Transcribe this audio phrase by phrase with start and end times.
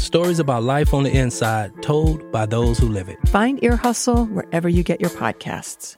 [0.00, 3.18] stories about life on the inside told by those who live it.
[3.28, 5.96] Find Ear Hustle wherever you get your podcasts.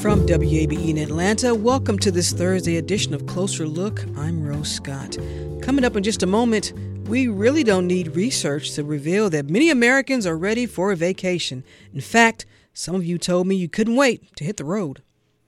[0.00, 4.04] From WABE in Atlanta, welcome to this Thursday edition of Closer Look.
[4.18, 5.16] I'm Rose Scott.
[5.62, 6.74] Coming up in just a moment,
[7.08, 11.64] we really don't need research to reveal that many Americans are ready for a vacation.
[11.94, 12.44] In fact,
[12.74, 15.02] some of you told me you couldn't wait to hit the road.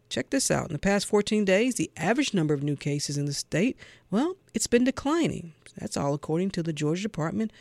[0.09, 0.67] check this out.
[0.67, 3.77] In the past 14 days, the average number of new cases in the state,
[4.09, 5.53] well, it's been declining.
[5.77, 7.51] That's all according to the Georgia Department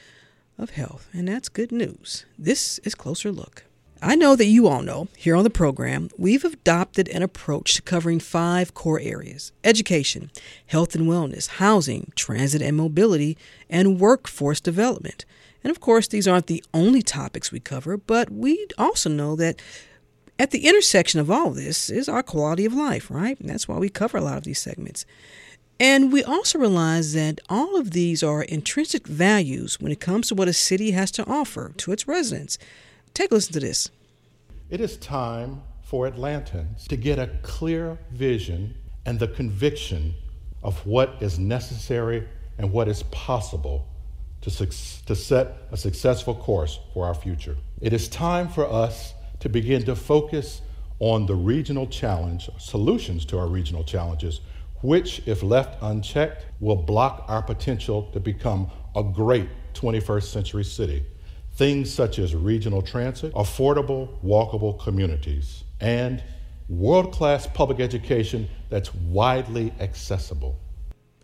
[0.59, 1.09] of Health.
[1.13, 2.27] And that's good news.
[2.39, 3.65] This is Closer Look.
[4.03, 7.83] I know that you all know here on the program, we've adopted an approach to
[7.83, 10.31] covering five core areas education,
[10.67, 13.37] health and wellness, housing, transit and mobility,
[13.69, 15.27] and workforce development.
[15.63, 19.61] And of course, these aren't the only topics we cover, but we also know that
[20.39, 23.39] at the intersection of all of this is our quality of life, right?
[23.39, 25.05] And that's why we cover a lot of these segments.
[25.79, 30.35] And we also realize that all of these are intrinsic values when it comes to
[30.35, 32.59] what a city has to offer to its residents.
[33.13, 33.91] Take a listen to this.
[34.71, 38.75] It is time for Atlantans to get a clear vision
[39.07, 40.15] and the conviction
[40.63, 42.29] of what is necessary
[42.59, 43.87] and what is possible
[44.43, 47.57] to, to set a successful course for our future.
[47.81, 50.63] It is time for us to begin to focus
[50.99, 54.41] on the regional challenge, solutions to our regional challenges,
[54.83, 61.05] which, if left unchecked, will block our potential to become a great 21st century city.
[61.55, 66.23] Things such as regional transit, affordable, walkable communities, and
[66.69, 70.59] world class public education that's widely accessible.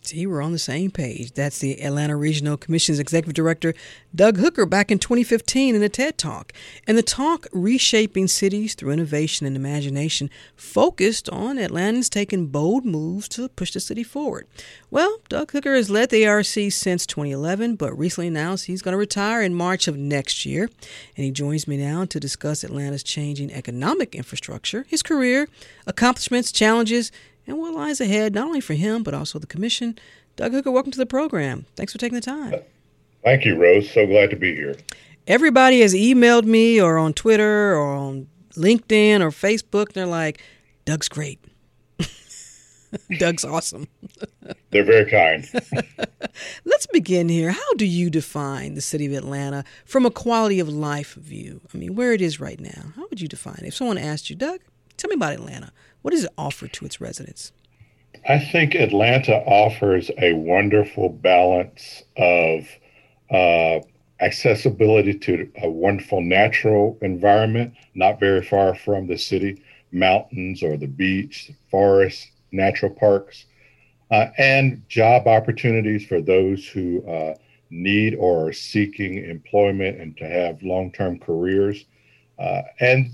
[0.06, 1.32] See, we're on the same page.
[1.32, 3.74] That's the Atlanta Regional Commission's Executive Director,
[4.14, 6.52] Doug Hooker, back in 2015 in a TED Talk.
[6.86, 13.28] And the talk, Reshaping Cities Through Innovation and Imagination, focused on Atlantans taking bold moves
[13.30, 14.46] to push the city forward.
[14.92, 18.98] Well, Doug Hooker has led the ARC since 2011, but recently announced he's going to
[18.98, 20.70] retire in March of next year.
[21.16, 25.48] And he joins me now to discuss Atlanta's changing economic infrastructure, his career,
[25.84, 27.10] accomplishments, challenges,
[27.46, 29.98] and what lies ahead, not only for him, but also the commission.
[30.36, 31.66] Doug Hooker, welcome to the program.
[31.76, 32.60] Thanks for taking the time.
[33.24, 33.90] Thank you, Rose.
[33.90, 34.76] So glad to be here.
[35.26, 40.42] Everybody has emailed me or on Twitter or on LinkedIn or Facebook, they're like,
[40.84, 41.40] Doug's great.
[43.18, 43.88] Doug's awesome.
[44.70, 45.48] They're very kind.
[46.64, 47.50] Let's begin here.
[47.50, 51.60] How do you define the city of Atlanta from a quality of life view?
[51.74, 52.92] I mean, where it is right now.
[52.94, 53.68] How would you define it?
[53.68, 54.60] If someone asked you, Doug,
[54.96, 55.72] tell me about Atlanta.
[56.06, 57.50] What does it offer to its residents?
[58.28, 62.68] I think Atlanta offers a wonderful balance of
[63.28, 63.80] uh,
[64.20, 70.86] accessibility to a wonderful natural environment, not very far from the city, mountains or the
[70.86, 73.46] beach, forests, natural parks,
[74.12, 77.34] uh, and job opportunities for those who uh,
[77.70, 81.84] need or are seeking employment and to have long term careers.
[82.38, 83.10] Uh, and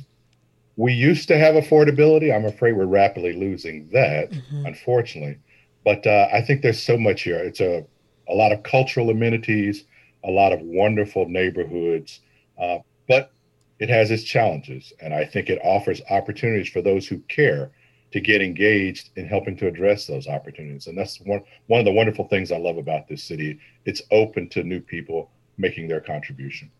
[0.77, 2.35] we used to have affordability.
[2.35, 4.67] I'm afraid we're rapidly losing that, mm-hmm.
[4.67, 5.39] unfortunately.
[5.85, 7.39] But uh, I think there's so much here.
[7.39, 7.85] It's a,
[8.29, 9.85] a lot of cultural amenities,
[10.25, 12.21] a lot of wonderful neighborhoods,
[12.59, 12.79] uh,
[13.09, 13.33] but
[13.79, 14.93] it has its challenges.
[15.01, 17.73] And I think it offers opportunities for those who care
[18.13, 20.87] to get engaged in helping to address those opportunities.
[20.87, 23.59] And that's one one of the wonderful things I love about this city.
[23.85, 26.71] It's open to new people making their contribution.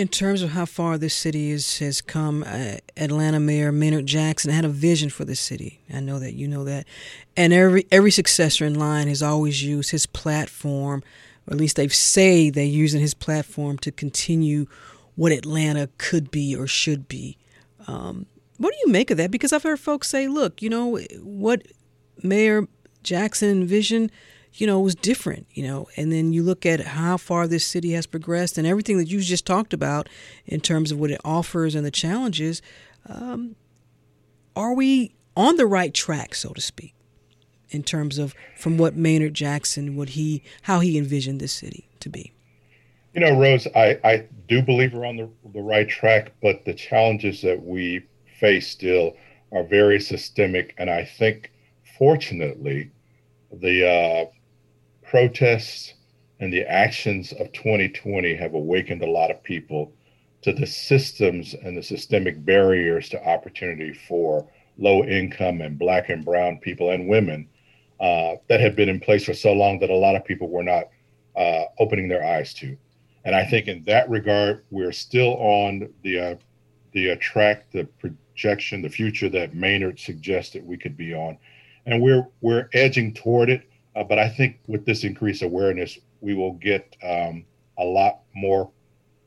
[0.00, 4.50] In terms of how far this city is, has come, uh, Atlanta Mayor Maynard Jackson
[4.50, 5.82] had a vision for the city.
[5.92, 6.86] I know that you know that,
[7.36, 11.02] and every every successor in line has always used his platform,
[11.46, 14.64] or at least they've say they're using his platform to continue
[15.16, 17.36] what Atlanta could be or should be.
[17.86, 18.24] Um,
[18.56, 19.30] what do you make of that?
[19.30, 21.60] Because I've heard folks say, look, you know, what
[22.22, 22.66] Mayor
[23.02, 24.10] Jackson envisioned,
[24.54, 27.64] you know, it was different, you know, and then you look at how far this
[27.64, 30.08] city has progressed and everything that you just talked about
[30.44, 32.60] in terms of what it offers and the challenges.
[33.08, 33.56] Um,
[34.56, 36.94] are we on the right track, so to speak,
[37.70, 42.08] in terms of from what Maynard Jackson, what he, how he envisioned this city to
[42.08, 42.32] be?
[43.14, 46.74] You know, Rose, I, I do believe we're on the, the right track, but the
[46.74, 48.04] challenges that we
[48.38, 49.16] face still
[49.52, 50.74] are very systemic.
[50.78, 51.52] And I think,
[51.98, 52.90] fortunately,
[53.52, 54.30] the uh,
[55.10, 55.94] protests
[56.38, 59.92] and the actions of 2020 have awakened a lot of people
[60.40, 64.48] to the systems and the systemic barriers to opportunity for
[64.78, 67.48] low income and black and brown people and women
[67.98, 70.62] uh, that had been in place for so long that a lot of people were
[70.62, 70.84] not
[71.36, 72.76] uh, opening their eyes to.
[73.24, 76.34] And I think in that regard, we're still on the uh,
[76.92, 81.36] the uh, track, the projection, the future that Maynard suggested we could be on,
[81.84, 83.69] and we're we're edging toward it.
[83.96, 87.44] Uh, but I think with this increased awareness, we will get um,
[87.78, 88.70] a lot more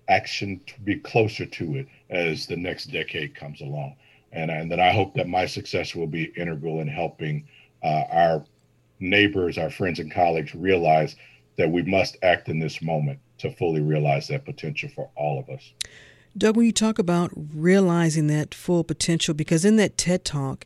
[0.08, 3.96] action to be closer to it as the next decade comes along.
[4.32, 7.48] And, and then I hope that my success will be integral in helping
[7.84, 8.46] uh, our
[9.00, 11.16] neighbors, our friends, and colleagues realize
[11.58, 15.50] that we must act in this moment to fully realize that potential for all of
[15.50, 15.74] us.
[16.36, 20.66] Doug, when you talk about realizing that full potential, because in that TED talk,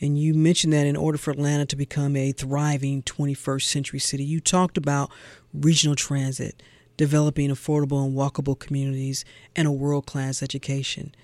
[0.00, 4.24] and you mentioned that in order for Atlanta to become a thriving 21st century city,
[4.24, 5.10] you talked about
[5.52, 6.62] regional transit,
[6.96, 9.24] developing affordable and walkable communities,
[9.56, 11.14] and a world class education.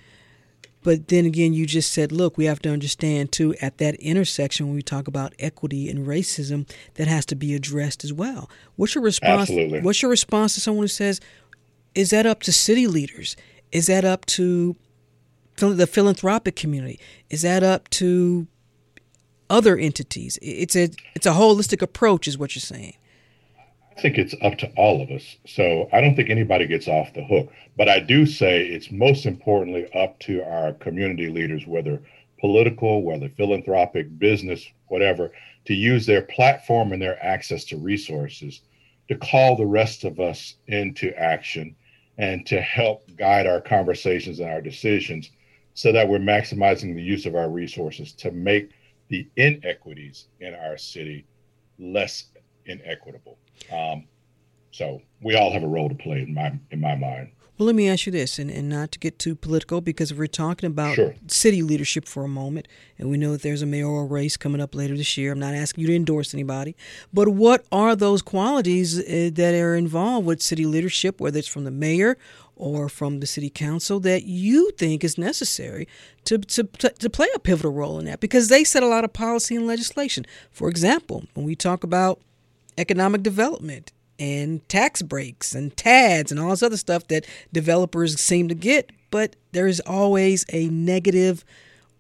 [0.83, 4.67] But then again, you just said, look, we have to understand too, at that intersection,
[4.67, 8.51] when we talk about equity and racism, that has to be addressed as well.
[8.77, 9.49] What's your response?
[9.49, 9.81] Absolutely.
[9.81, 11.21] What's your response to someone who says,
[11.95, 13.35] is that up to city leaders?
[13.73, 14.77] Is that up to
[15.57, 17.01] the philanthropic community?
[17.31, 18.47] Is that up to
[19.51, 20.39] other entities?
[20.43, 22.95] It's a it's a holistic approach, is what you're saying.
[23.97, 25.37] I think it's up to all of us.
[25.47, 27.53] So I don't think anybody gets off the hook.
[27.77, 32.03] But I do say it's most importantly up to our community leaders, whether
[32.41, 35.31] political, whether philanthropic, business, whatever,
[35.67, 38.63] to use their platform and their access to resources
[39.09, 41.75] to call the rest of us into action
[42.19, 45.31] and to help guide our conversations and our decisions
[45.75, 48.71] so that we're maximizing the use of our resources to make
[49.09, 51.27] the inequities in our city
[51.79, 52.27] less
[52.67, 53.39] inequitable.
[53.73, 54.05] Um,
[54.71, 57.31] so we all have a role to play in my in my mind.
[57.57, 60.19] Well, let me ask you this, and, and not to get too political, because if
[60.19, 61.15] we're talking about sure.
[61.29, 62.67] city leadership for a moment,
[62.99, 65.55] and we know that there's a mayoral race coming up later this year, I'm not
[65.55, 66.75] asking you to endorse anybody,
[67.13, 71.63] but what are those qualities uh, that are involved with city leadership, whether it's from
[71.63, 72.19] the mayor
[72.57, 75.89] or from the city council, that you think is necessary
[76.25, 78.21] to, to, to play a pivotal role in that?
[78.21, 80.25] Because they set a lot of policy and legislation.
[80.51, 82.21] For example, when we talk about
[82.79, 88.49] economic development and tax breaks and TADs and all this other stuff that developers seem
[88.49, 91.45] to get, but there is always a negative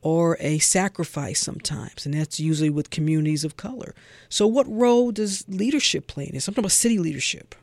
[0.04, 3.94] or a sacrifice sometimes, and that's usually with communities of color.
[4.28, 6.46] So, what role does leadership play in this?
[6.46, 7.54] I'm talking about city leadership.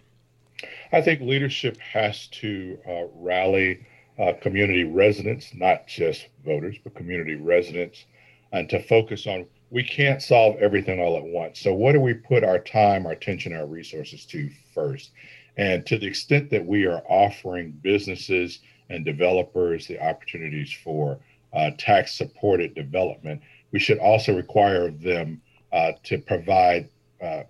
[0.93, 3.85] I think leadership has to uh, rally
[4.19, 8.05] uh, community residents, not just voters, but community residents,
[8.51, 11.61] and to focus on we can't solve everything all at once.
[11.61, 15.11] So, what do we put our time, our attention, our resources to first?
[15.57, 21.19] And to the extent that we are offering businesses and developers the opportunities for
[21.53, 26.89] uh, tax supported development, we should also require them uh, to provide
[27.21, 27.43] uh,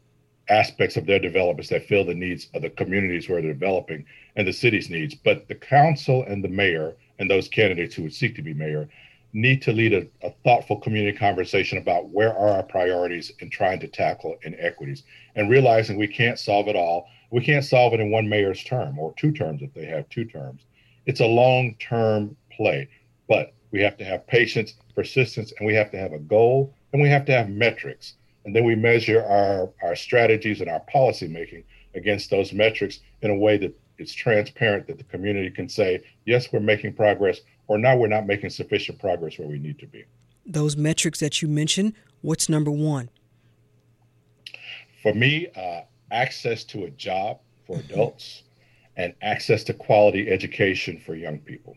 [0.49, 4.05] aspects of their developments that fill the needs of the communities where they're developing
[4.35, 5.15] and the city's needs.
[5.15, 8.89] But the council and the mayor and those candidates who would seek to be mayor
[9.33, 13.79] need to lead a, a, thoughtful community conversation about where are our priorities in trying
[13.79, 15.03] to tackle inequities
[15.35, 17.07] and realizing we can't solve it all.
[17.29, 20.25] We can't solve it in one mayor's term or two terms if they have two
[20.25, 20.63] terms.
[21.05, 22.89] It's a long term play,
[23.29, 27.01] but we have to have patience, persistence, and we have to have a goal and
[27.01, 28.15] we have to have metrics.
[28.45, 31.63] And then we measure our, our strategies and our policy making
[31.95, 36.51] against those metrics in a way that it's transparent that the community can say, yes,
[36.51, 40.03] we're making progress, or now we're not making sufficient progress where we need to be.
[40.45, 43.09] Those metrics that you mentioned, what's number one?
[45.03, 45.81] For me, uh,
[46.11, 47.93] access to a job for mm-hmm.
[47.93, 48.43] adults
[48.97, 51.75] and access to quality education for young people.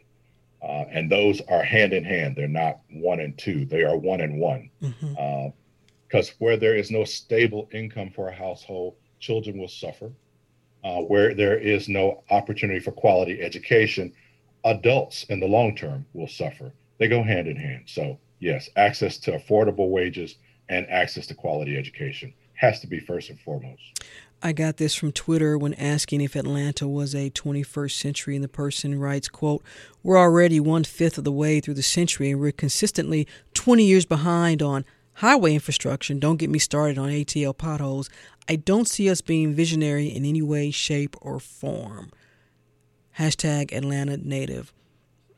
[0.62, 2.36] Uh, and those are hand in hand.
[2.36, 4.70] They're not one and two, they are one and one.
[4.82, 5.14] Mm-hmm.
[5.18, 5.50] uh,
[6.38, 10.12] where there is no stable income for a household, children will suffer.
[10.84, 14.12] Uh, where there is no opportunity for quality education,
[14.64, 16.72] adults in the long term will suffer.
[16.98, 17.84] They go hand in hand.
[17.86, 20.36] So, yes, access to affordable wages
[20.68, 24.04] and access to quality education has to be first and foremost.
[24.42, 28.48] I got this from Twitter when asking if Atlanta was a 21st century, and the
[28.48, 29.62] person writes, quote,
[30.02, 34.04] We're already one fifth of the way through the century, and we're consistently 20 years
[34.04, 36.14] behind on highway infrastructure.
[36.14, 38.10] Don't get me started on ATL potholes.
[38.48, 42.10] I don't see us being visionary in any way, shape, or form.
[43.18, 44.72] Hashtag Atlanta native.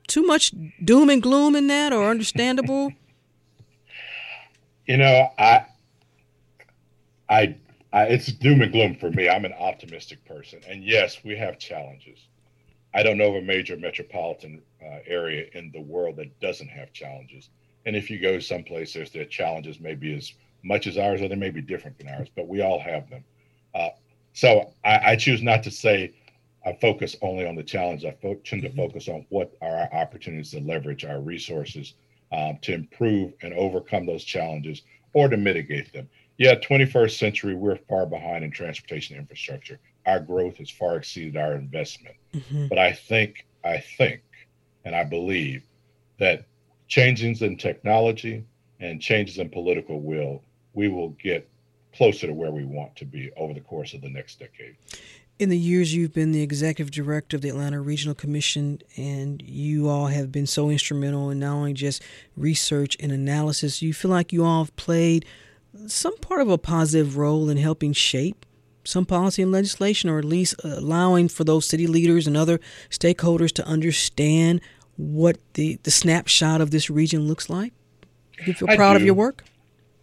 [0.08, 0.52] Too much
[0.82, 2.92] doom and gloom in that, or understandable?
[4.86, 5.66] you know, I,
[7.28, 7.56] I,
[7.92, 9.28] I, it's doom and gloom for me.
[9.28, 12.28] I'm an optimistic person, and yes, we have challenges.
[12.94, 16.92] I don't know of a major metropolitan uh, area in the world that doesn't have
[16.92, 17.50] challenges.
[17.86, 21.28] And if you go someplace, there's their challenges may be as much as ours, or
[21.28, 23.24] they may be different than ours, but we all have them.
[23.74, 23.90] Uh,
[24.32, 26.12] so I, I, choose not to say
[26.66, 28.04] I focus only on the challenge.
[28.04, 28.78] I fo- tend to mm-hmm.
[28.78, 31.94] focus on what are our opportunities to leverage our resources
[32.32, 36.08] um, to improve and overcome those challenges or to mitigate them.
[36.38, 39.78] Yeah, 21st century, we're far behind in transportation infrastructure.
[40.06, 42.16] Our growth has far exceeded our investment.
[42.34, 42.66] Mm-hmm.
[42.68, 44.22] But I think, I think,
[44.84, 45.62] and I believe
[46.18, 46.46] that
[46.88, 48.44] changes in technology
[48.80, 50.42] and changes in political will,
[50.74, 51.48] we will get
[51.94, 54.76] closer to where we want to be over the course of the next decade.
[55.38, 59.88] In the years you've been the executive director of the Atlanta Regional Commission, and you
[59.88, 62.02] all have been so instrumental in not only just
[62.36, 65.26] research and analysis, you feel like you all have played
[65.86, 68.46] some part of a positive role in helping shape
[68.84, 73.52] some policy and legislation, or at least allowing for those city leaders and other stakeholders
[73.52, 74.60] to understand
[74.96, 77.72] what the, the snapshot of this region looks like?
[78.38, 79.44] Do you feel proud of your work?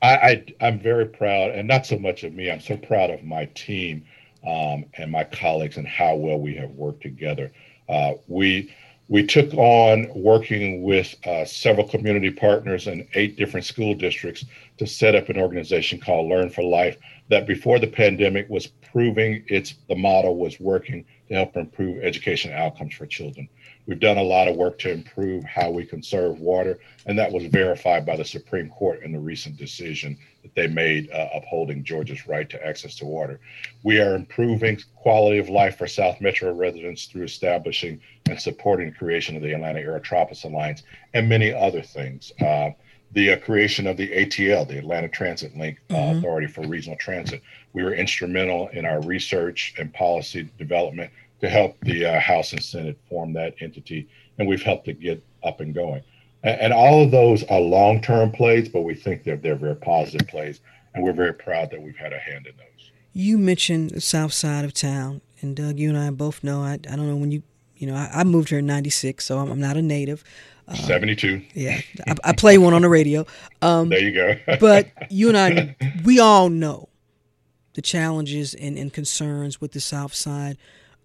[0.01, 2.51] I, I, I'm very proud, and not so much of me.
[2.51, 4.05] I'm so proud of my team
[4.45, 7.51] um, and my colleagues and how well we have worked together.
[7.87, 8.73] Uh, we
[9.09, 14.45] we took on working with uh, several community partners and eight different school districts
[14.77, 16.97] to set up an organization called Learn for Life
[17.29, 22.51] that before the pandemic was proving its the model was working to help improve education
[22.53, 23.47] outcomes for children.
[23.85, 27.45] We've done a lot of work to improve how we conserve water, and that was
[27.45, 32.25] verified by the Supreme Court in the recent decision that they made uh, upholding Georgia's
[32.25, 33.39] right to access to water.
[33.83, 37.99] We are improving quality of life for South Metro residents through establishing
[38.29, 42.31] and supporting the creation of the Atlanta Aerotropolis Alliance and many other things.
[42.39, 42.71] Uh,
[43.13, 46.17] the uh, creation of the ATL, the Atlanta Transit Link uh, mm-hmm.
[46.17, 47.41] Authority for Regional Transit.
[47.73, 51.11] We were instrumental in our research and policy development
[51.43, 54.07] to help the uh, House and Senate form that entity,
[54.37, 56.01] and we've helped it get up and going.
[56.41, 60.25] And, and all of those are long-term plays, but we think they're they're very positive
[60.25, 60.61] plays,
[60.95, 62.91] and we're very proud that we've had a hand in those.
[63.11, 66.61] You mentioned the south side of town, and Doug, you and I both know.
[66.61, 67.43] I, I don't know when you
[67.75, 70.23] you know I, I moved here in '96, so I'm, I'm, not a native.
[70.65, 71.41] Uh, 72.
[71.55, 73.25] Yeah, I, I, play one on the radio.
[73.61, 74.37] Um, there you go.
[74.61, 76.87] but you and I, we all know
[77.73, 80.57] the challenges and, and concerns with the South Side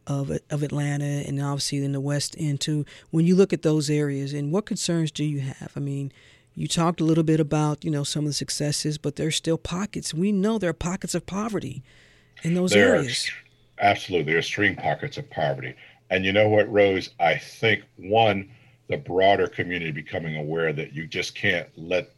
[0.09, 2.85] of of Atlanta and obviously in the West End too.
[3.11, 5.73] When you look at those areas, and what concerns do you have?
[5.77, 6.11] I mean,
[6.55, 9.59] you talked a little bit about you know some of the successes, but there's still
[9.59, 10.12] pockets.
[10.15, 11.83] We know there are pockets of poverty
[12.43, 13.31] in those there areas.
[13.79, 15.75] Are, absolutely, there are extreme pockets of poverty.
[16.11, 17.11] And you know what, Rose?
[17.21, 18.50] I think one,
[18.88, 22.11] the broader community becoming aware that you just can't let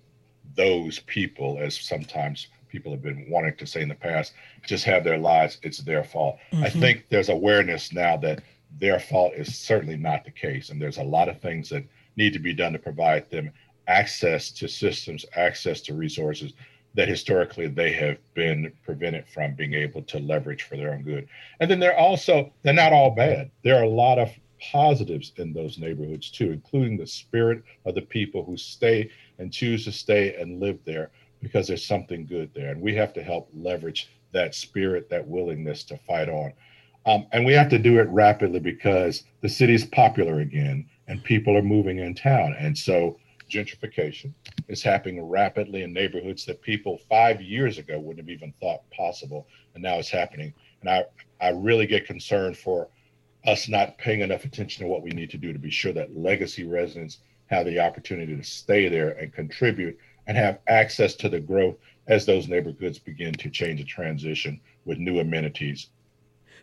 [0.55, 4.33] those people, as sometimes people have been wanting to say in the past,
[4.67, 5.59] just have their lives.
[5.63, 6.39] It's their fault.
[6.53, 6.65] Mm-hmm.
[6.65, 8.43] I think there's awareness now that
[8.79, 10.71] their fault is certainly not the case.
[10.71, 11.85] And there's a lot of things that
[12.17, 13.51] need to be done to provide them
[13.89, 16.53] access to systems, access to resources
[16.95, 21.29] that historically they have been prevented from being able to leverage for their own good.
[21.61, 23.51] And then they're also, they're not all bad.
[23.63, 28.03] There are a lot of positives in those neighborhoods too, including the spirit of the
[28.03, 31.11] people who stay and choose to stay and live there
[31.41, 32.71] because there's something good there.
[32.71, 36.53] And we have to help leverage that spirit, that willingness to fight on.
[37.07, 41.57] Um, and we have to do it rapidly because the city's popular again and people
[41.57, 42.55] are moving in town.
[42.59, 43.19] And so
[43.51, 44.33] gentrification
[44.69, 49.49] is happening rapidly in neighborhoods that people five years ago wouldn't have even thought possible.
[49.75, 50.53] And now it's happening.
[50.83, 51.05] And I,
[51.41, 52.89] I really get concerned for
[53.47, 56.17] us not paying enough attention to what we need to do to be sure that
[56.17, 59.99] legacy residents have the opportunity to stay there and contribute
[60.31, 61.75] and have access to the growth
[62.07, 65.89] as those neighborhoods begin to change and transition with new amenities.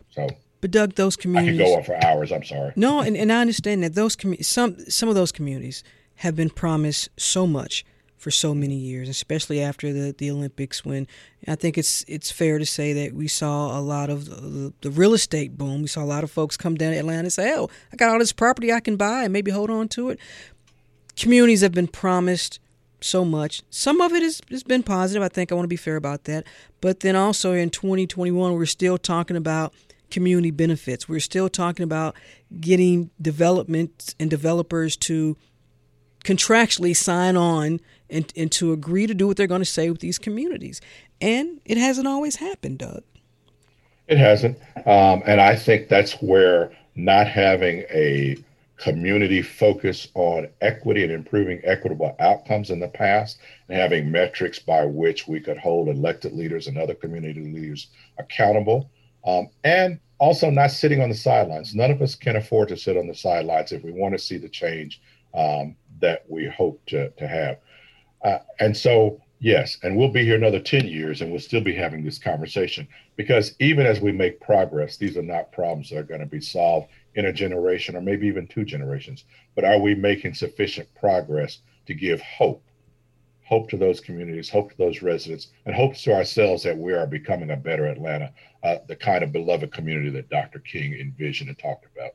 [0.08, 0.26] So
[0.62, 2.32] but Doug, those communities I could go on for hours.
[2.32, 2.72] I'm sorry.
[2.76, 5.84] No, and, and I understand that those commu- some some of those communities
[6.16, 7.84] have been promised so much
[8.16, 10.82] for so many years, especially after the, the Olympics.
[10.82, 11.06] When
[11.46, 14.90] I think it's it's fair to say that we saw a lot of the, the
[14.90, 15.82] real estate boom.
[15.82, 18.08] We saw a lot of folks come down to Atlanta and say, "Oh, I got
[18.12, 20.18] all this property I can buy and maybe hold on to it."
[21.16, 22.60] Communities have been promised
[23.00, 23.62] so much.
[23.70, 25.22] Some of it has, has been positive.
[25.22, 26.44] I think I want to be fair about that.
[26.80, 29.72] But then also in 2021, we're still talking about
[30.10, 31.08] community benefits.
[31.08, 32.16] We're still talking about
[32.60, 35.36] getting development and developers to
[36.24, 40.00] contractually sign on and, and to agree to do what they're going to say with
[40.00, 40.80] these communities.
[41.20, 43.02] And it hasn't always happened, Doug.
[44.06, 44.58] It hasn't.
[44.86, 48.36] Um, and I think that's where not having a
[48.78, 54.84] community focus on equity and improving equitable outcomes in the past and having metrics by
[54.84, 58.88] which we could hold elected leaders and other community leaders accountable
[59.26, 61.74] um, and also not sitting on the sidelines.
[61.74, 64.38] None of us can afford to sit on the sidelines if we want to see
[64.38, 65.00] the change
[65.34, 67.58] um, that we hope to, to have.
[68.24, 71.74] Uh, and so, yes, and we'll be here another 10 years and we'll still be
[71.74, 76.04] having this conversation because even as we make progress, these are not problems that are
[76.04, 79.24] going to be solved in a generation or maybe even two generations.
[79.56, 82.62] But are we making sufficient progress to give hope?
[83.44, 87.06] Hope to those communities, hope to those residents, and hope to ourselves that we are
[87.06, 90.60] becoming a better Atlanta, uh, the kind of beloved community that Dr.
[90.60, 92.12] King envisioned and talked about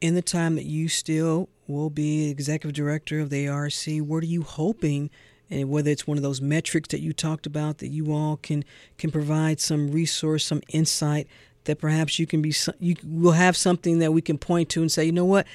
[0.00, 4.26] in the time that you still will be executive director of the ARC, what are
[4.26, 5.10] you hoping,
[5.48, 8.64] and whether it's one of those metrics that you talked about, that you all can
[8.98, 11.26] can provide some resource, some insight
[11.66, 14.90] that perhaps you can be you will have something that we can point to and
[14.90, 15.46] say, you know what,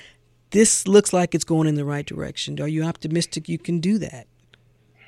[0.52, 2.60] this looks like it's going in the right direction.
[2.62, 4.28] Are you optimistic you can do that?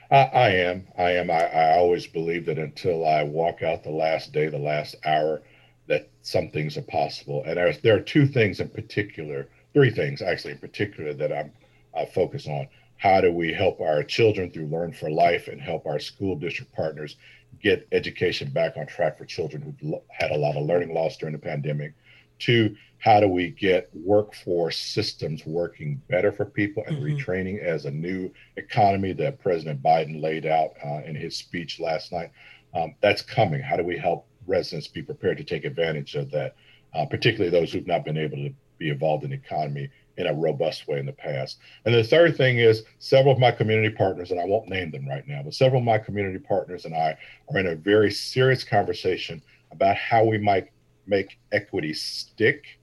[0.10, 0.88] I, I am.
[0.98, 1.32] I am.
[1.32, 5.42] I, I always believe that until I walk out the last day, the last hour
[5.88, 7.44] that some things are possible.
[7.46, 11.52] And there, there are two things in particular, three things actually in particular that I'm
[11.94, 12.68] uh, focused on.
[12.98, 16.74] How do we help our children through Learn for Life and help our school district
[16.74, 17.18] partners
[17.62, 21.34] get education back on track for children who've had a lot of learning loss during
[21.34, 21.94] the pandemic?
[22.40, 27.18] Two, how do we get workforce systems working better for people and mm-hmm.
[27.18, 32.12] retraining as a new economy that President Biden laid out uh, in his speech last
[32.12, 32.32] night?
[32.74, 33.62] Um, that's coming.
[33.62, 36.56] How do we help residents be prepared to take advantage of that,
[36.94, 40.34] uh, particularly those who've not been able to be involved in the economy in a
[40.34, 41.60] robust way in the past.
[41.86, 45.08] And the third thing is several of my community partners, and I won't name them
[45.08, 47.18] right now, but several of my community partners and I
[47.52, 50.70] are in a very serious conversation about how we might
[51.08, 52.80] make equity stick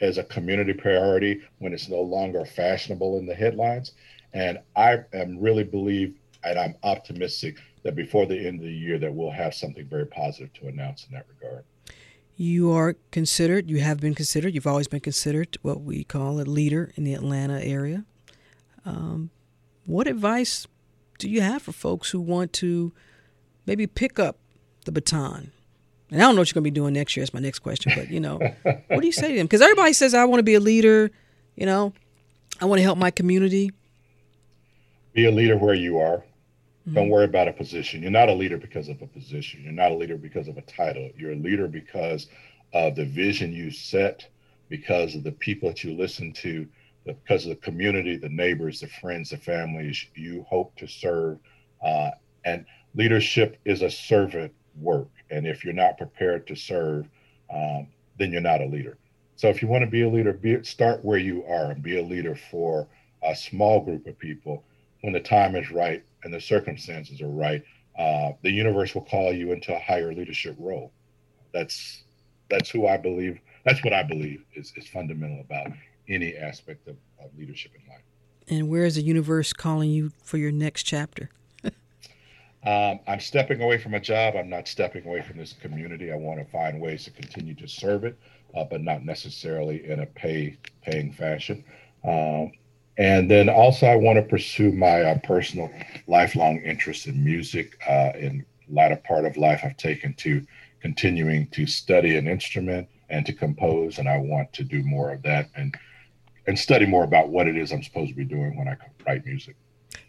[0.00, 3.92] as a community priority when it's no longer fashionable in the headlines.
[4.32, 8.98] And I am really believe and I'm optimistic that before the end of the year
[8.98, 11.64] that we'll have something very positive to announce in that regard.
[12.36, 16.42] You are considered, you have been considered, you've always been considered what we call a
[16.42, 18.04] leader in the Atlanta area.
[18.84, 19.30] Um,
[19.84, 20.66] what advice
[21.18, 22.92] do you have for folks who want to
[23.66, 24.38] maybe pick up
[24.86, 25.52] the baton?
[26.10, 27.24] And I don't know what you're going to be doing next year.
[27.24, 27.92] That's my next question.
[27.94, 29.46] But, you know, what do you say to them?
[29.46, 31.10] Because everybody says, I want to be a leader.
[31.54, 31.92] You know,
[32.60, 33.70] I want to help my community.
[35.12, 36.24] Be a leader where you are.
[36.82, 36.94] Mm-hmm.
[36.94, 38.02] Don't worry about a position.
[38.02, 39.62] You're not a leader because of a position.
[39.62, 41.10] You're not a leader because of a title.
[41.16, 42.26] You're a leader because
[42.72, 44.28] of the vision you set,
[44.68, 46.66] because of the people that you listen to,
[47.04, 51.38] because of the community, the neighbors, the friends, the families you hope to serve.
[51.84, 52.10] Uh,
[52.44, 52.64] and
[52.94, 55.08] leadership is a servant work.
[55.30, 57.08] And if you're not prepared to serve,
[57.52, 58.98] um, then you're not a leader.
[59.36, 61.98] So if you want to be a leader, be, start where you are and be
[61.98, 62.88] a leader for
[63.22, 64.64] a small group of people
[65.02, 67.62] when the time is right and the circumstances are right.
[67.98, 70.92] Uh, the universe will call you into a higher leadership role.
[71.52, 72.04] That's
[72.48, 73.38] that's who I believe.
[73.64, 75.68] That's what I believe is, is fundamental about
[76.08, 78.02] any aspect of, of leadership in life.
[78.48, 81.30] And where is the universe calling you for your next chapter?
[81.64, 84.34] um, I'm stepping away from a job.
[84.36, 86.12] I'm not stepping away from this community.
[86.12, 88.18] I want to find ways to continue to serve it,
[88.54, 91.64] uh, but not necessarily in a pay paying fashion.
[92.04, 92.52] Um,
[92.98, 95.70] and then also, I want to pursue my uh, personal
[96.06, 97.78] lifelong interest in music.
[97.88, 100.44] Uh, in latter part of life, I've taken to
[100.80, 105.22] continuing to study an instrument and to compose, and I want to do more of
[105.22, 105.74] that and
[106.46, 108.76] and study more about what it is I'm supposed to be doing when I
[109.06, 109.54] write music.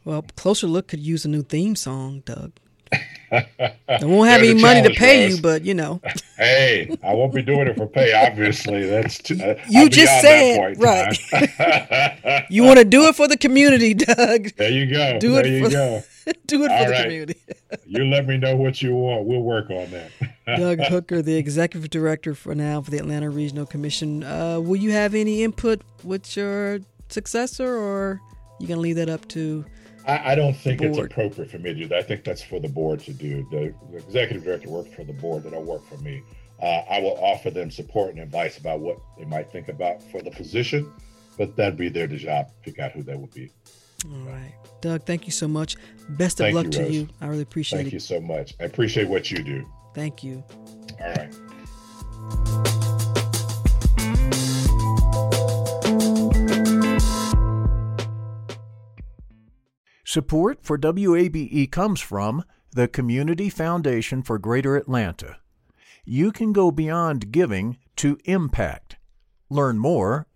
[0.03, 2.53] Well, closer look could use a new theme song, Doug.
[3.31, 6.01] I won't have any money to pay you, but you know.
[6.37, 8.13] hey, I won't be doing it for pay.
[8.13, 11.17] Obviously, that's too, uh, you just said right.
[12.53, 14.49] You want to do it for the community, Doug.
[14.55, 15.19] There you go.
[15.19, 16.03] Do there it you for go.
[16.45, 16.97] do it All for right.
[16.97, 17.39] the community.
[17.87, 19.25] you let me know what you want.
[19.25, 20.11] We'll work on that.
[20.59, 24.23] Doug Hooker, the executive director for now for the Atlanta Regional Commission.
[24.23, 28.21] Uh, will you have any input with your successor, or
[28.59, 29.65] you gonna leave that up to?
[30.05, 31.97] I, I don't think it's appropriate for me to do that.
[31.97, 33.47] I think that's for the board to do.
[33.49, 36.21] The, the executive director works for the board; they don't work for me.
[36.61, 40.21] Uh, I will offer them support and advice about what they might think about for
[40.21, 40.91] the position,
[41.37, 43.51] but that'd be their job to pick out who that would be.
[44.11, 44.53] All right.
[44.81, 45.77] Doug, thank you so much.
[46.09, 46.91] Best of thank luck you, to Rose.
[46.91, 47.09] you.
[47.21, 47.91] I really appreciate thank it.
[47.91, 48.53] Thank you so much.
[48.59, 49.65] I appreciate what you do.
[49.93, 50.43] Thank you.
[50.99, 51.33] All right.
[60.05, 62.43] Support for WABE comes from
[62.73, 65.37] the Community Foundation for Greater Atlanta.
[66.05, 68.97] You can go beyond giving to impact.
[69.49, 70.27] Learn more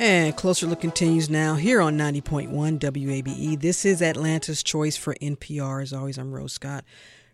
[0.00, 3.60] And Closer Look continues now here on 90.1 WABE.
[3.60, 5.82] This is Atlanta's Choice for NPR.
[5.82, 6.86] As always, I'm Rose Scott.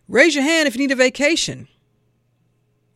[0.08, 1.68] Raise your hand if you need a vacation.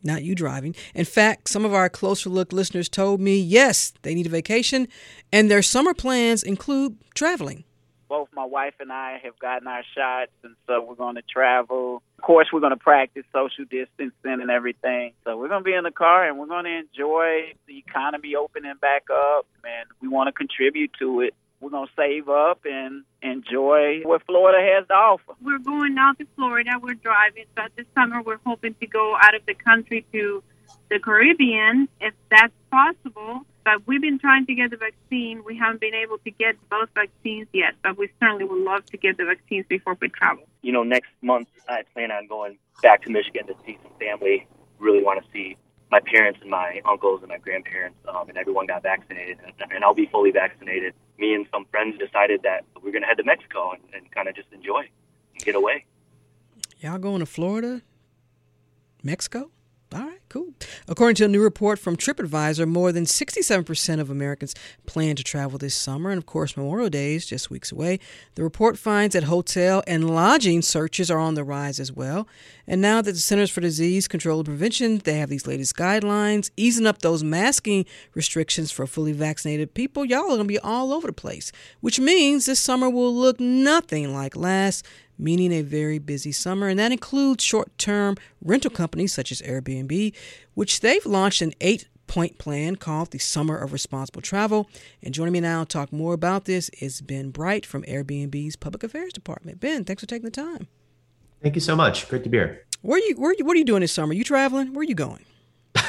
[0.03, 0.75] Not you driving.
[0.93, 4.89] In fact, some of our Closer Look listeners told me yes, they need a vacation,
[5.31, 7.63] and their summer plans include traveling
[8.11, 12.03] both my wife and I have gotten our shots, and so we're going to travel.
[12.17, 15.13] Of course, we're going to practice social distancing and everything.
[15.23, 18.35] So we're going to be in the car, and we're going to enjoy the economy
[18.35, 21.33] opening back up, and we want to contribute to it.
[21.61, 25.31] We're going to save up and enjoy what Florida has to offer.
[25.41, 26.71] We're going out to Florida.
[26.83, 30.43] We're driving, but this summer we're hoping to go out of the country to
[30.89, 33.45] the Caribbean, if that's possible.
[33.63, 35.43] But we've been trying to get the vaccine.
[35.45, 38.97] We haven't been able to get both vaccines yet, but we certainly would love to
[38.97, 40.43] get the vaccines before we travel.
[40.61, 44.47] You know, next month I plan on going back to Michigan to see some family.
[44.79, 45.57] Really want to see
[45.91, 49.83] my parents and my uncles and my grandparents, um, and everyone got vaccinated, and, and
[49.83, 50.93] I'll be fully vaccinated.
[51.19, 54.27] Me and some friends decided that we're going to head to Mexico and, and kind
[54.27, 55.85] of just enjoy and get away.
[56.79, 57.81] Y'all going to Florida?
[59.03, 59.51] Mexico?
[60.31, 60.53] Cool.
[60.87, 65.57] According to a new report from TripAdvisor, more than 67% of Americans plan to travel
[65.57, 66.09] this summer.
[66.09, 67.99] And of course, Memorial Day is just weeks away.
[68.35, 72.29] The report finds that hotel and lodging searches are on the rise as well.
[72.65, 76.49] And now that the Centers for Disease Control and Prevention, they have these latest guidelines,
[76.55, 80.93] easing up those masking restrictions for fully vaccinated people, y'all are going to be all
[80.93, 84.87] over the place, which means this summer will look nothing like last
[85.21, 90.13] meaning a very busy summer, and that includes short term rental companies such as Airbnb,
[90.55, 94.69] which they've launched an eight point plan called the Summer of Responsible Travel.
[95.01, 98.83] And joining me now to talk more about this is Ben Breit from Airbnb's Public
[98.83, 99.61] Affairs Department.
[99.61, 100.67] Ben, thanks for taking the time.
[101.41, 102.09] Thank you so much.
[102.09, 102.65] Great to be here.
[102.81, 103.15] Where are you?
[103.15, 103.45] Where are you?
[103.45, 104.13] What are you doing this summer?
[104.13, 104.73] You traveling?
[104.73, 105.23] Where are you going?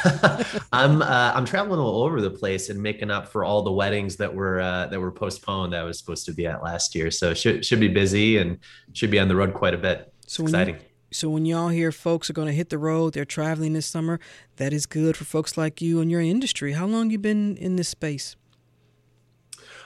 [0.72, 4.16] I'm uh, I'm traveling all over the place and making up for all the weddings
[4.16, 5.72] that were uh, that were postponed.
[5.72, 8.58] That I was supposed to be at last year, so should should be busy and
[8.92, 10.12] should be on the road quite a bit.
[10.26, 10.76] So exciting.
[10.76, 10.80] You,
[11.12, 14.18] so when y'all hear folks are going to hit the road, they're traveling this summer.
[14.56, 16.72] That is good for folks like you and your industry.
[16.72, 18.34] How long you been in this space?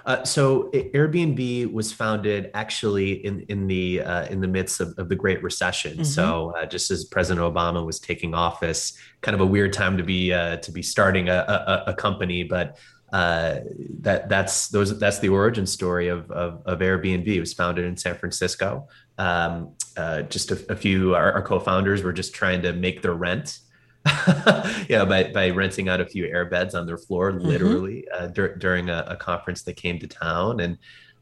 [0.06, 5.08] Uh, so Airbnb was founded actually in in the uh, in the midst of, of
[5.08, 5.94] the Great Recession.
[5.94, 6.04] Mm-hmm.
[6.04, 10.04] So uh, just as President Obama was taking office, kind of a weird time to
[10.04, 12.78] be uh, to be starting a, a, a company, but
[13.12, 13.60] uh,
[14.00, 17.26] that that's those that's the origin story of, of, of Airbnb.
[17.26, 18.88] It was founded in San Francisco.
[19.18, 23.14] Um, uh, just a, a few our, our, co-founders were just trying to make their
[23.14, 23.60] rent
[24.88, 27.46] yeah, by, by renting out a few air beds on their floor, mm-hmm.
[27.46, 30.60] literally uh, dur- during a, a, conference that came to town.
[30.60, 30.78] And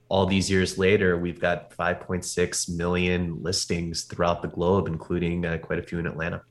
[0.08, 5.78] all these years later, we've got 5.6 million listings throughout the globe, including uh, quite
[5.78, 6.42] a few in Atlanta.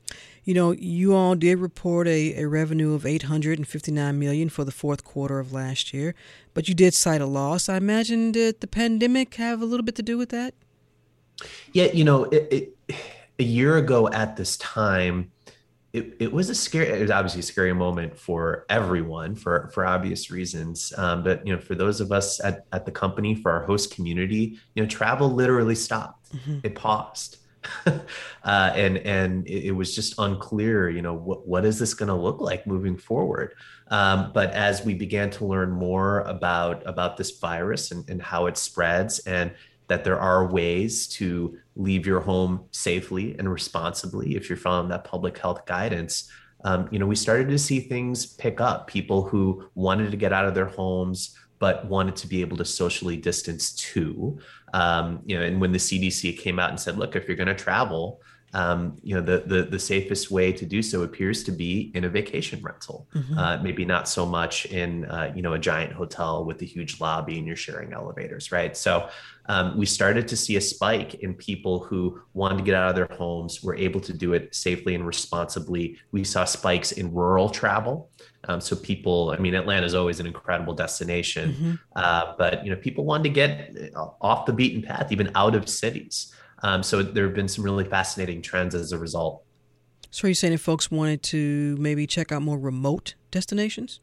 [0.44, 5.04] You know, you all did report a, a revenue of 859 million for the fourth
[5.04, 6.14] quarter of last year,
[6.52, 7.68] but you did cite a loss.
[7.68, 10.52] I imagine did the pandemic have a little bit to do with that?
[11.72, 12.96] Yeah, you know, it, it,
[13.38, 15.30] a year ago at this time,
[15.94, 19.86] it, it was a scary it was obviously a scary moment for everyone for for
[19.86, 20.92] obvious reasons.
[20.98, 23.94] Um, but you know for those of us at, at the company for our host
[23.94, 26.32] community you know travel literally stopped.
[26.34, 26.58] Mm-hmm.
[26.64, 27.38] it paused.
[28.44, 32.10] Uh, and and it, it, was just unclear you know what, what is this going
[32.10, 33.54] to look like moving forward?
[33.88, 38.44] Um, but as we began to learn more about about this virus and, and how
[38.48, 39.50] it spreads and
[39.94, 45.04] that there are ways to leave your home safely and responsibly if you're following that
[45.04, 46.28] public health guidance.
[46.64, 48.88] Um, you know, we started to see things pick up.
[48.88, 52.64] People who wanted to get out of their homes but wanted to be able to
[52.64, 54.36] socially distance too.
[54.72, 57.46] Um, you know, and when the CDC came out and said, "Look, if you're going
[57.46, 58.20] to travel,
[58.54, 62.04] um, you know, the, the, the safest way to do so appears to be in
[62.04, 63.08] a vacation rental.
[63.12, 63.36] Mm-hmm.
[63.36, 67.00] Uh, maybe not so much in, uh, you know, a giant hotel with a huge
[67.00, 68.76] lobby and you're sharing elevators, right?
[68.76, 69.08] So
[69.46, 72.96] um, we started to see a spike in people who wanted to get out of
[72.96, 75.98] their homes, were able to do it safely and responsibly.
[76.12, 78.10] We saw spikes in rural travel.
[78.48, 81.74] Um, so people, I mean, Atlanta is always an incredible destination, mm-hmm.
[81.96, 85.68] uh, but you know, people wanted to get off the beaten path, even out of
[85.68, 86.34] cities.
[86.62, 89.42] Um, so there have been some really fascinating trends as a result.
[90.10, 94.00] So are you saying if folks wanted to maybe check out more remote destinations?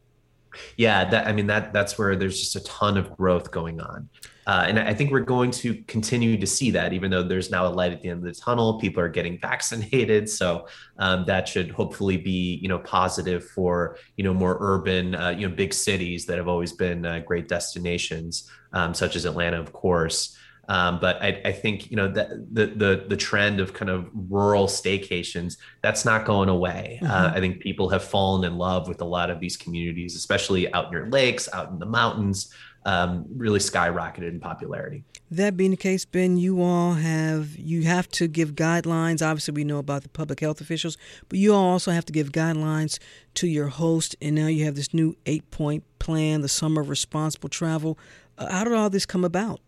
[0.76, 4.10] Yeah, that I mean that that's where there's just a ton of growth going on.
[4.48, 7.68] Uh, and I think we're going to continue to see that, even though there's now
[7.68, 8.80] a light at the end of the tunnel.
[8.80, 14.24] People are getting vaccinated, so um, that should hopefully be, you know, positive for you
[14.24, 18.50] know more urban, uh, you know, big cities that have always been uh, great destinations,
[18.74, 20.38] um, such as Atlanta, of course.
[20.72, 24.10] Um, but I, I, think you know that the, the the trend of kind of
[24.14, 27.00] rural staycations that's not going away.
[27.02, 27.14] Uh, mm-hmm.
[27.14, 30.72] Uh, I think people have fallen in love with a lot of these communities, especially
[30.74, 32.54] out near lakes, out in the mountains.
[32.84, 35.04] Um, really skyrocketed in popularity.
[35.30, 39.26] That being the case, Ben, you all have you have to give guidelines.
[39.26, 40.98] Obviously, we know about the public health officials,
[41.30, 43.00] but you all also have to give guidelines
[43.36, 44.16] to your host.
[44.22, 48.00] And now you have this new eight point plan, the Summer of Responsible Travel.
[48.38, 49.62] Uh, how did all this come about?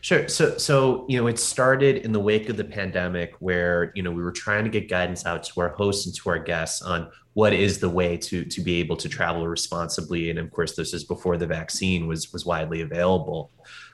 [0.00, 0.28] Sure.
[0.28, 4.10] So, so you know, it started in the wake of the pandemic, where you know
[4.10, 7.10] we were trying to get guidance out to our hosts and to our guests on
[7.34, 10.30] what is the way to to be able to travel responsibly.
[10.30, 13.50] And of course, this is before the vaccine was was widely available.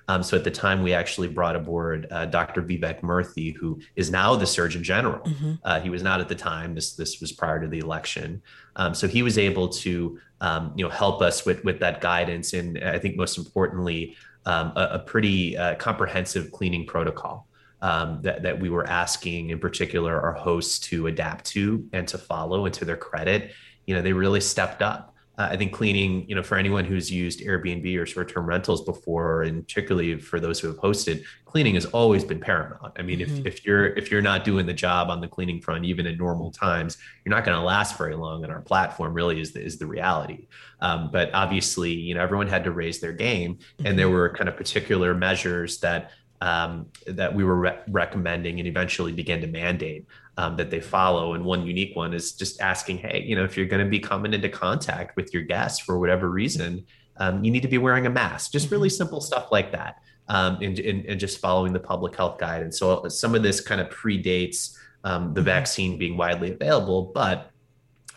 [0.06, 2.62] Um, so at the time, we actually brought aboard uh, Dr.
[2.62, 5.20] Vivek Murthy, who is now the Surgeon General.
[5.20, 5.52] Mm-hmm.
[5.64, 6.74] Uh, he was not at the time.
[6.74, 8.42] This this was prior to the election.
[8.76, 12.52] Um, so he was able to um, you know help us with with that guidance,
[12.52, 17.46] and I think most importantly um, a, a, pretty uh, comprehensive cleaning protocol
[17.80, 22.18] um, that, that we were asking, in particular, our hosts to adapt to and to
[22.18, 22.66] follow.
[22.66, 23.52] And to their credit,
[23.86, 27.10] you know, they really stepped up uh, I think cleaning, you know, for anyone who's
[27.10, 31.86] used Airbnb or short-term rentals before, and particularly for those who have hosted, cleaning has
[31.86, 32.92] always been paramount.
[32.96, 33.38] I mean, mm-hmm.
[33.38, 36.16] if, if you're if you're not doing the job on the cleaning front, even in
[36.16, 38.44] normal times, you're not going to last very long.
[38.44, 40.46] And our platform really is the, is the reality.
[40.80, 43.86] Um, but obviously, you know, everyone had to raise their game, mm-hmm.
[43.86, 44.14] and there mm-hmm.
[44.14, 49.40] were kind of particular measures that um, that we were re- recommending and eventually began
[49.40, 51.34] to mandate um, that they follow.
[51.34, 54.00] And one unique one is just asking, hey, you know, if you're going to be
[54.00, 56.84] coming into contact with your guests for whatever reason,
[57.18, 58.52] um, you need to be wearing a mask.
[58.52, 58.96] Just really mm-hmm.
[58.96, 60.00] simple stuff like that.
[60.26, 62.62] Um, and, and, and, just following the public health guide.
[62.62, 65.44] And So uh, some of this kind of predates um, the mm-hmm.
[65.44, 67.50] vaccine being widely available, but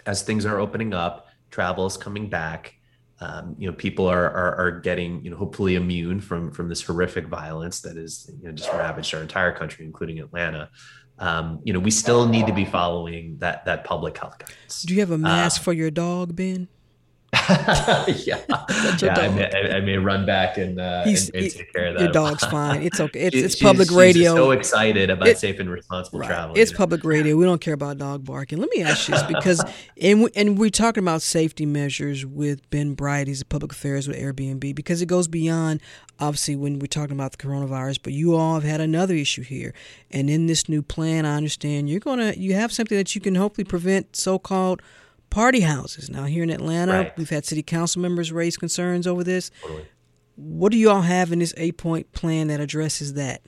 [0.05, 2.75] as things are opening up, travel is coming back.
[3.19, 6.83] Um, you know, people are, are, are getting you know hopefully immune from from this
[6.83, 10.69] horrific violence that is you know just ravaged our entire country, including Atlanta
[11.19, 14.83] um, you know, we still need to be following that that public health guidance.
[14.83, 16.67] Do you have a mask uh, for your dog, Ben?
[17.49, 19.15] yeah, yeah.
[19.17, 22.01] I may, I, may, run back and, uh, and, and, take care of that.
[22.01, 22.81] Your dog's fine.
[22.83, 23.19] It's okay.
[23.19, 24.31] It's, it's public she's, radio.
[24.31, 26.27] She's so excited about it, safe and responsible right.
[26.27, 26.55] travel.
[26.57, 26.77] It's you know?
[26.77, 27.35] public radio.
[27.35, 28.59] We don't care about dog barking.
[28.59, 29.61] Let me ask you this because,
[30.01, 33.27] and we, and we're talking about safety measures with Ben Breit.
[33.27, 35.81] He's a public affairs with Airbnb because it goes beyond
[36.19, 37.99] obviously when we're talking about the coronavirus.
[38.03, 39.73] But you all have had another issue here,
[40.11, 43.35] and in this new plan, I understand you're gonna you have something that you can
[43.35, 44.81] hopefully prevent so-called
[45.29, 46.09] party houses.
[46.09, 47.17] Now, here in Atlanta, right.
[47.17, 49.51] we've had city council members raise concerns over this.
[49.61, 49.85] Totally.
[50.35, 53.41] What do you all have in this eight point plan that addresses that?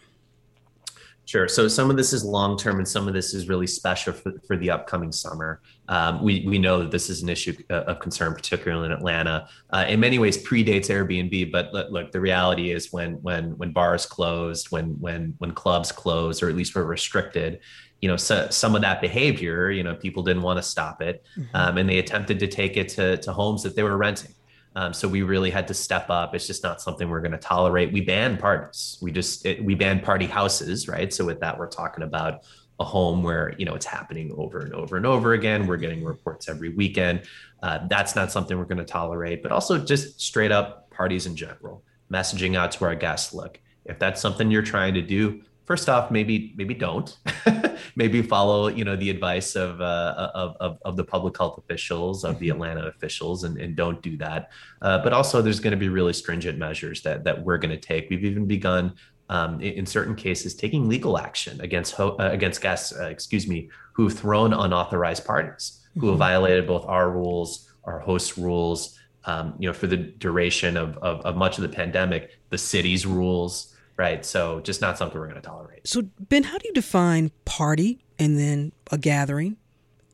[1.30, 1.48] Sure.
[1.48, 4.34] So some of this is long term, and some of this is really special for,
[4.48, 5.62] for the upcoming summer.
[5.88, 9.48] Um, we we know that this is an issue uh, of concern, particularly in Atlanta.
[9.70, 14.08] Uh, in many ways, predates Airbnb, but look, the reality is when when when bars
[14.08, 17.60] closed, when when when clubs closed, or at least were restricted,
[18.02, 21.24] you know so, some of that behavior you know people didn't want to stop it
[21.38, 21.56] mm-hmm.
[21.56, 24.34] um, and they attempted to take it to, to homes that they were renting
[24.75, 26.36] um, so we really had to step up.
[26.36, 27.91] It's just not something we're going to tolerate.
[27.91, 28.97] We ban parties.
[29.01, 31.13] We just it, we ban party houses right?
[31.13, 32.43] So with that we're talking about
[32.79, 35.67] a home where you know it's happening over and over and over again.
[35.67, 37.23] We're getting reports every weekend.
[37.62, 41.36] Uh, that's not something we're going to tolerate but also just straight up parties in
[41.36, 41.84] general.
[42.12, 46.10] Messaging out to our guests look if that's something you're trying to do first off,
[46.10, 47.15] maybe maybe don't.
[47.95, 52.25] maybe follow you know the advice of, uh, of, of of the public health officials
[52.25, 52.55] of the mm-hmm.
[52.55, 54.49] Atlanta officials and, and don't do that.
[54.82, 57.88] Uh, but also, there's going to be really stringent measures that that we're going to
[57.91, 58.10] take.
[58.10, 58.95] We've even begun.
[59.32, 63.47] Um, in, in certain cases, taking legal action against ho- uh, against guests, uh, excuse
[63.47, 66.17] me, who've thrown unauthorized parties, who have mm-hmm.
[66.17, 71.21] violated both our rules, our host rules, um, you know, for the duration of, of,
[71.27, 74.26] of much of the pandemic, the city's rules, right?
[74.26, 75.86] So just not something we're going to tolerate.
[75.86, 79.58] So Ben, how do you define party and then a gathering,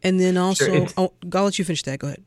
[0.02, 0.66] and then also?
[0.66, 2.00] Sure, oh, I'll let you finish that.
[2.00, 2.24] Go ahead.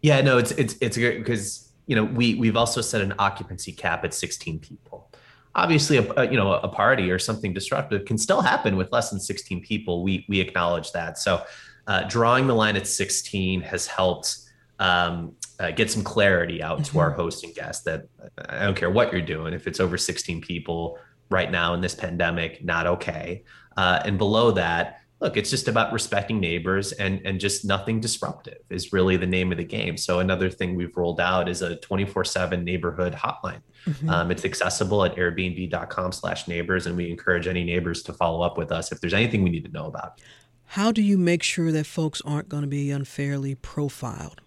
[0.00, 3.72] Yeah, no, it's it's it's good because you know we we've also set an occupancy
[3.72, 5.10] cap at 16 people.
[5.56, 9.10] Obviously, a, a, you know a party or something disruptive can still happen with less
[9.10, 10.04] than 16 people.
[10.04, 11.18] We we acknowledge that.
[11.18, 11.44] So
[11.88, 14.36] uh, drawing the line at 16 has helped
[14.78, 16.92] um, uh, get some clarity out mm-hmm.
[16.92, 17.20] to our mm-hmm.
[17.20, 18.06] host and guests that
[18.48, 19.54] I don't care what you're doing.
[19.54, 20.98] If it's over 16 people
[21.30, 23.44] right now in this pandemic, not okay.
[23.76, 28.58] Uh, and below that, look, it's just about respecting neighbors and and just nothing disruptive
[28.70, 29.96] is really the name of the game.
[29.96, 33.62] So another thing we've rolled out is a 24/7 neighborhood hotline.
[33.86, 34.10] Mm-hmm.
[34.10, 38.90] Um, it's accessible at Airbnb.com/neighbors, and we encourage any neighbors to follow up with us
[38.90, 40.20] if there's anything we need to know about.
[40.64, 44.40] How do you make sure that folks aren't going to be unfairly profiled?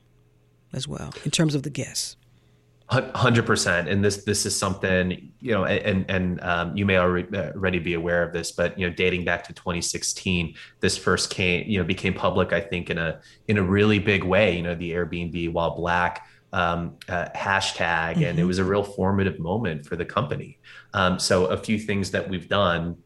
[0.76, 2.18] As well in terms of the guests.
[2.88, 7.80] Hundred percent, and this this is something you know, and and um, you may already
[7.80, 11.80] be aware of this, but you know, dating back to 2016, this first came you
[11.80, 12.54] know became public.
[12.54, 14.56] I think in a in a really big way.
[14.56, 18.24] You know, the Airbnb while black um, uh, hashtag, mm-hmm.
[18.24, 18.48] and it mm-hmm.
[18.48, 20.60] was a real formative moment for the company.
[20.94, 22.98] Um, so a few things that we've done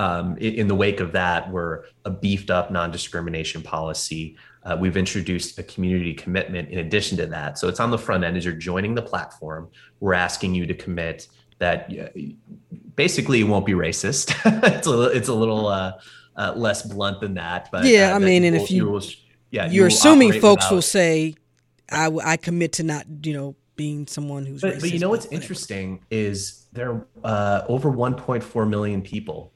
[0.00, 4.34] um, in, the wake of that were a beefed up non discrimination policy,
[4.64, 7.58] uh, we've introduced a community commitment in addition to that.
[7.58, 9.68] So it's on the front end as you're joining the platform.
[10.00, 11.92] We're asking you to commit that
[12.96, 14.34] basically you won't be racist.
[14.74, 15.92] it's a little, it's a little uh,
[16.34, 17.68] uh, less blunt than that.
[17.70, 19.02] But yeah, uh, I mean, and will, if you, you will,
[19.50, 21.34] yeah, you're you assuming folks without, will say,
[21.92, 24.80] I, I commit to not, you know, being someone who's but, racist.
[24.80, 25.42] But you know what's whatever.
[25.42, 29.52] interesting is there are uh, over 1.4 million people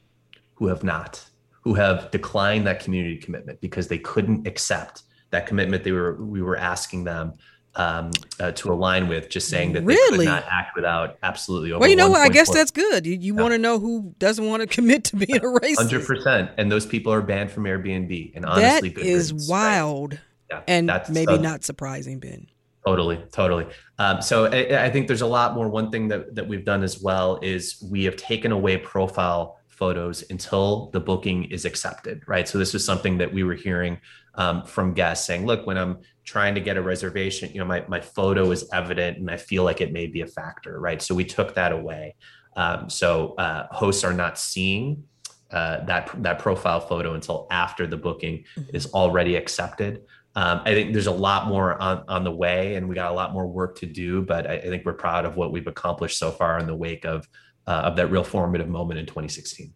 [0.55, 1.23] who have not
[1.61, 6.41] who have declined that community commitment because they couldn't accept that commitment they were we
[6.41, 7.33] were asking them
[7.75, 10.17] um, uh, to align with, just saying that really?
[10.17, 11.73] they could not act without absolutely.
[11.73, 12.21] well, you know what?
[12.21, 13.05] I guess that's good.
[13.05, 13.41] You, you yeah.
[13.41, 15.77] want to know who doesn't want to commit to being a racist.
[15.77, 18.35] Hundred percent, and those people are banned from Airbnb.
[18.35, 20.21] And honestly, that is wild, right?
[20.51, 22.47] yeah, and that's, maybe uh, not surprising, Ben.
[22.85, 23.65] Totally, totally.
[23.97, 25.67] Um, so I, I, think there's a lot more.
[25.67, 30.23] One thing that that we've done as well is we have taken away profile photos
[30.29, 32.47] until the booking is accepted, right?
[32.47, 33.99] So this is something that we were hearing
[34.35, 37.83] um, from guests saying, look, when I'm trying to get a reservation, you know, my,
[37.87, 41.01] my photo is evident and I feel like it may be a factor, right?
[41.01, 42.15] So we took that away.
[42.55, 45.03] Um, so uh, hosts are not seeing
[45.51, 48.75] uh, that, that profile photo until after the booking mm-hmm.
[48.75, 50.01] is already accepted.
[50.37, 53.13] Um, I think there's a lot more on, on the way and we got a
[53.13, 56.17] lot more work to do, but I, I think we're proud of what we've accomplished
[56.17, 57.27] so far in the wake of
[57.67, 59.73] uh, of that real formative moment in 2016.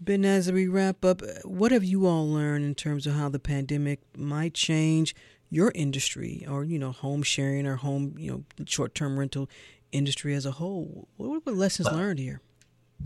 [0.00, 3.38] Ben, as we wrap up, what have you all learned in terms of how the
[3.38, 5.14] pandemic might change
[5.48, 9.48] your industry, or you know, home sharing or home, you know, short-term rental
[9.92, 11.08] industry as a whole?
[11.18, 12.40] What were lessons learned here?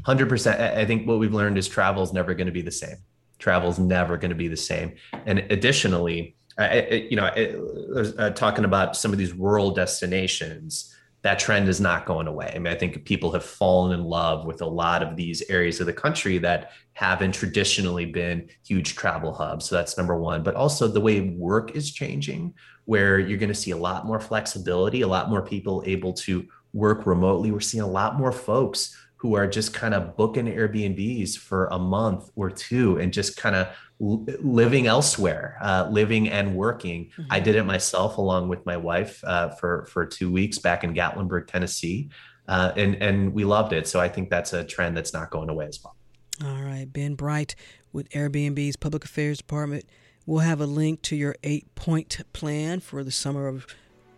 [0.04, 0.60] Hundred percent.
[0.60, 2.96] I think what we've learned is travel is never going to be the same.
[3.38, 4.94] Travel is never going to be the same.
[5.26, 11.68] And additionally, I, you know, uh, talking about some of these rural destinations, that trend
[11.68, 12.52] is not going away.
[12.54, 15.80] I mean, I think people have fallen in love with a lot of these areas
[15.80, 19.64] of the country that haven't traditionally been huge travel hubs.
[19.64, 20.42] So that's number one.
[20.42, 22.54] But also the way work is changing,
[22.84, 26.46] where you're going to see a lot more flexibility, a lot more people able to
[26.72, 27.50] work remotely.
[27.50, 31.78] We're seeing a lot more folks who are just kind of booking Airbnbs for a
[31.78, 33.68] month or two and just kind of
[33.98, 37.06] living elsewhere, uh, living and working.
[37.06, 37.24] Mm-hmm.
[37.30, 40.94] I did it myself along with my wife uh, for for two weeks back in
[40.94, 42.10] Gatlinburg, Tennessee,
[42.48, 43.88] uh, and and we loved it.
[43.88, 45.96] So I think that's a trend that's not going away as well.
[46.44, 47.54] All right, Ben Breit
[47.92, 49.86] with Airbnb's Public Affairs Department.
[50.26, 53.66] We'll have a link to your eight point plan for the summer of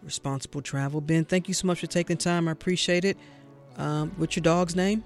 [0.03, 1.01] responsible travel.
[1.01, 2.49] Ben, thank you so much for taking the time.
[2.49, 3.17] I appreciate it.
[3.77, 5.05] Um, what's your dog's name?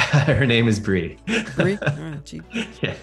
[0.26, 1.16] Her name is Bree.
[1.56, 1.78] Bree?
[2.00, 2.42] Right.
[2.82, 2.94] Yeah.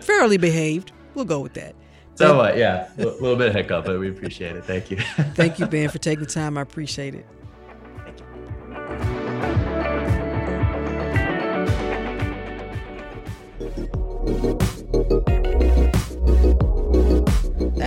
[0.00, 0.92] Fairly behaved.
[1.14, 1.74] We'll go with that.
[2.14, 4.64] So, uh, yeah, a little bit of hiccup, but we appreciate it.
[4.64, 4.96] Thank you.
[5.34, 6.58] Thank you, Ben, for taking the time.
[6.58, 7.26] I appreciate it.
[13.58, 14.00] Thank you.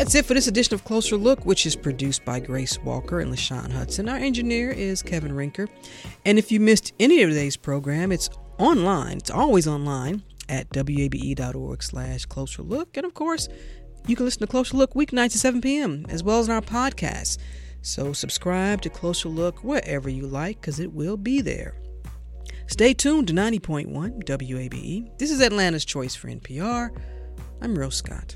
[0.04, 3.32] That's it for this edition of Closer Look, which is produced by Grace Walker and
[3.32, 4.10] LaShawn Hudson.
[4.10, 5.70] Our engineer is Kevin Rinker.
[6.26, 9.18] And if you missed any of today's program, it's online.
[9.18, 12.98] It's always online at wabe.org slash closer look.
[12.98, 13.48] And of course,
[14.08, 16.06] you can listen to Closer Look weeknights at 7 p.m.
[16.10, 17.38] as well as in our podcast.
[17.82, 21.76] So subscribe to Closer Look wherever you like because it will be there.
[22.68, 25.18] Stay tuned to 90.1 WABE.
[25.18, 26.90] This is Atlanta's Choice for NPR.
[27.62, 28.36] I'm Rose Scott.